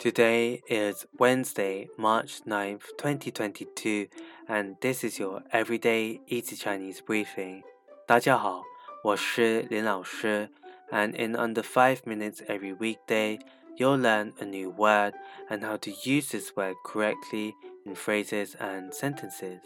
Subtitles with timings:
[0.00, 4.08] Today is Wednesday, March 9th, 2022,
[4.48, 7.62] and this is your everyday easy Chinese briefing.
[8.06, 8.62] 大家好，
[9.02, 10.50] 我是林老师,
[10.90, 13.38] and in under 5 minutes every weekday,
[13.76, 15.14] you'll learn a new word
[15.48, 19.60] and how to use this word correctly in phrases and sentences.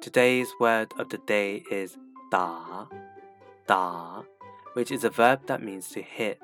[0.00, 1.96] Today's word of the day is
[2.30, 2.86] da,
[3.66, 4.22] da,
[4.74, 6.40] which is a verb that means to hit.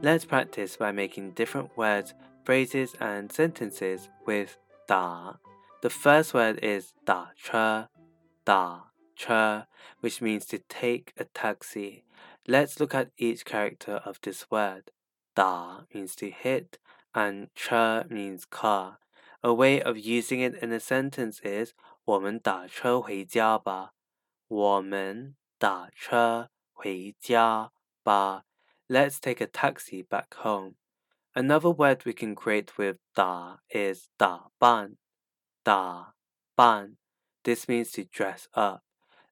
[0.00, 2.14] Let's practice by making different words
[2.44, 5.34] phrases and sentences with da.
[5.82, 7.88] The first word is da che,
[8.44, 8.80] da
[9.16, 9.64] che,
[10.00, 12.04] which means to take a taxi.
[12.46, 14.90] Let's look at each character of this word.
[15.34, 16.78] Da means to hit,
[17.14, 18.98] and che means car.
[19.42, 23.92] A way of using it in a sentence is 我们打车回家吧。
[24.48, 27.72] 我们打车回家
[28.02, 28.44] 吧。
[28.92, 30.76] Let's take a taxi back home.
[31.34, 34.96] Another word we can create with da is da ban.
[35.64, 36.06] Da
[36.56, 36.96] ban.
[37.44, 38.82] This means to dress up.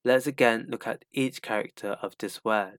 [0.04, 2.78] Let's again look at each character of this word.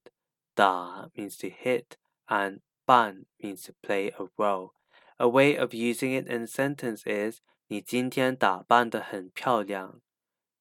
[0.55, 1.97] Da means to hit
[2.29, 4.73] and ban means to play a role.
[5.19, 9.99] A way of using it in a sentence is 你今天打扮得很漂亮。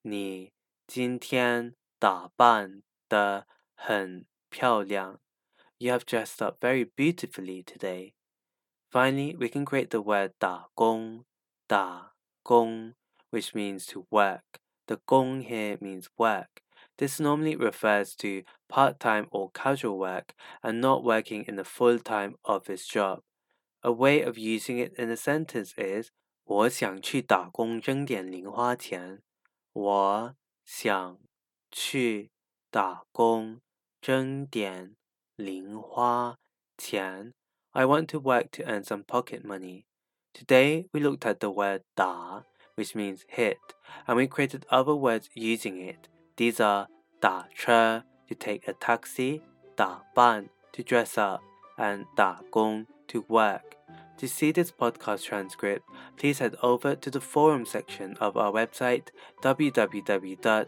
[0.02, 0.52] 你
[0.86, 5.20] 今天打扮得很漂亮。
[5.80, 8.14] You have dressed up very beautifully today.
[8.90, 11.24] Finally, we can create the word 打工,
[11.68, 12.94] 打工,
[13.30, 14.60] which means to work.
[14.86, 16.62] The 工 here means work.
[16.98, 22.86] This normally refers to part-time or casual work and not working in a full-time office
[22.86, 23.20] job.
[23.82, 26.10] A way of using it in a sentence is
[26.44, 29.22] 我想去打工挣点零花钱。
[29.72, 31.18] 我想
[31.70, 32.30] 去
[32.70, 33.60] 打工
[34.00, 34.96] 挣点
[35.41, 36.35] Ling Hua
[36.77, 37.33] Tian,
[37.73, 39.85] I want to work to earn some pocket money.
[40.35, 42.41] Today we looked at the word da,
[42.75, 43.57] which means hit,
[44.07, 46.07] and we created other words using it.
[46.37, 46.87] These are
[47.21, 49.41] da che, to take a taxi,
[49.75, 51.41] da ban, to dress up,
[51.75, 53.77] and da gong, to work.
[54.17, 59.07] To see this podcast transcript, please head over to the forum section of our website
[59.41, 60.67] www